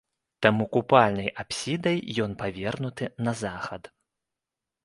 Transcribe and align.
Таму 0.45 0.63
купальнай 0.77 1.29
апсідай 1.43 1.97
ён 2.25 2.31
павернуты 2.41 3.11
на 3.29 3.33
захад. 3.43 3.83